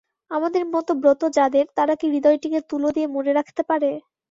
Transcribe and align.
আমাদের 0.31 0.63
মতো 0.73 0.91
ব্রত 1.01 1.21
যাদের, 1.37 1.65
তারা 1.77 1.93
কি 1.95 2.05
হৃদয়টিকে 2.13 2.59
তুলো 2.69 2.87
দিয়ে 2.95 3.07
মুড়ে 3.13 3.31
রাখতে 3.33 3.61
পারে? 3.69 3.89